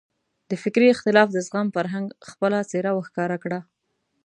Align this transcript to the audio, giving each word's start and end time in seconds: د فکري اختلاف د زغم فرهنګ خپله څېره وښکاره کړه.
د 0.49 0.51
فکري 0.63 0.87
اختلاف 0.91 1.27
د 1.31 1.37
زغم 1.47 1.67
فرهنګ 1.75 2.07
خپله 2.29 2.57
څېره 2.69 2.91
وښکاره 2.93 3.37
کړه. 3.43 3.59